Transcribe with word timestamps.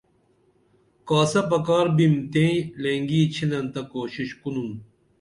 کاسہ 1.07 1.41
پکار 1.51 1.85
بِم 1.95 2.13
تئیں 2.31 2.57
لینگی 2.83 3.21
چِنن 3.33 3.65
تہ 3.73 3.81
کوشش 3.93 4.29
کُنُن 4.41 4.69